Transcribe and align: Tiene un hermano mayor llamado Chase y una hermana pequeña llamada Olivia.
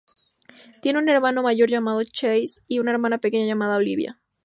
Tiene 0.81 0.97
un 0.97 1.09
hermano 1.09 1.43
mayor 1.43 1.69
llamado 1.69 2.01
Chase 2.03 2.61
y 2.67 2.79
una 2.79 2.89
hermana 2.89 3.19
pequeña 3.19 3.45
llamada 3.45 3.77
Olivia. 3.77 4.19